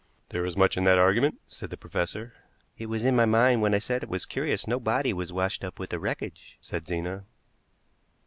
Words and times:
"There 0.29 0.43
is 0.47 0.57
much 0.57 0.77
in 0.77 0.83
that 0.85 0.97
argument," 0.97 1.39
said 1.47 1.69
the 1.69 1.77
professor. 1.77 2.33
"It 2.75 2.87
was 2.87 3.05
in 3.05 3.15
my 3.15 3.25
mind 3.25 3.61
when 3.61 3.75
I 3.75 3.77
said 3.77 4.01
it 4.01 4.09
was 4.09 4.25
curious 4.25 4.65
no 4.67 4.79
body 4.79 5.13
was 5.13 5.31
washed 5.31 5.63
up 5.63 5.77
with 5.77 5.91
the 5.91 5.99
wreckage," 5.99 6.57
said 6.59 6.87
Zena. 6.87 7.25